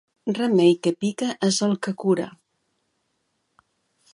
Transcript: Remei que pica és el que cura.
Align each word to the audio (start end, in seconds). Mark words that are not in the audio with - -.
Remei 0.37 0.71
que 0.85 0.93
pica 1.03 1.27
és 1.49 1.59
el 1.67 1.75
que 1.87 1.93
cura. 2.05 2.27